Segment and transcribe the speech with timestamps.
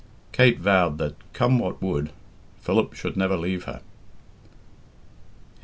[0.31, 2.11] Kate vowed that, come what would,
[2.59, 3.81] Philip should never leave her.
[3.81, 4.51] XX.